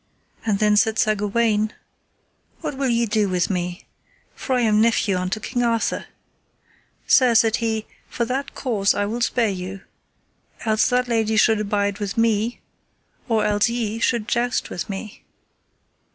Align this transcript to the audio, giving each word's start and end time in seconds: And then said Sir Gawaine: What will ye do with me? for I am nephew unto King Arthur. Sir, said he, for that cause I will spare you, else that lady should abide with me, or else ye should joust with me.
And 0.47 0.57
then 0.57 0.77
said 0.77 0.97
Sir 0.97 1.13
Gawaine: 1.13 1.73
What 2.61 2.75
will 2.75 2.87
ye 2.89 3.05
do 3.05 3.29
with 3.29 3.51
me? 3.51 3.85
for 4.33 4.55
I 4.55 4.61
am 4.61 4.81
nephew 4.81 5.15
unto 5.15 5.39
King 5.39 5.61
Arthur. 5.61 6.05
Sir, 7.05 7.35
said 7.35 7.57
he, 7.57 7.85
for 8.09 8.25
that 8.25 8.55
cause 8.55 8.95
I 8.95 9.05
will 9.05 9.21
spare 9.21 9.49
you, 9.49 9.81
else 10.65 10.89
that 10.89 11.07
lady 11.07 11.37
should 11.37 11.59
abide 11.59 11.99
with 11.99 12.17
me, 12.17 12.61
or 13.29 13.45
else 13.45 13.69
ye 13.69 13.99
should 13.99 14.27
joust 14.27 14.71
with 14.71 14.89
me. 14.89 15.21